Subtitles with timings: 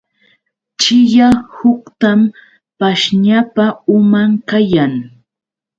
[0.79, 2.19] Chiya huntam
[2.77, 3.65] pashñapa
[3.95, 4.93] uman kayan.